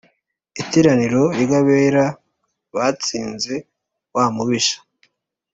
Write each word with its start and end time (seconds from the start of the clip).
Iteraniro 0.61 1.21
ry’ 1.41 1.51
abera, 1.59 2.05
Batsinze 2.75 3.55
wa 4.13 4.25
mubisha, 4.35 4.77